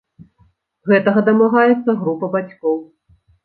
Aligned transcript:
Гэтага 0.93 1.19
дамагаецца 1.29 1.91
група 2.03 2.33
бацькоў. 2.37 2.85